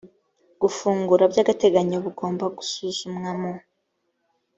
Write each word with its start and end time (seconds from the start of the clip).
gufungura 0.61 1.23
by 1.31 1.37
agateganyo 1.43 1.97
bugomba 2.05 2.45
gusuzumwa 2.57 3.31
mu 3.41 3.53